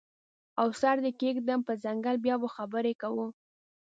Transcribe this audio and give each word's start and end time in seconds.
او 0.61 0.67
سر 0.81 0.95
دې 1.03 1.11
کیږدم 1.21 1.59
په 1.67 1.73
څنګل 1.83 2.15
بیا 2.25 2.35
به 2.41 2.47
خبرې 2.55 2.93
کوو 3.01 3.25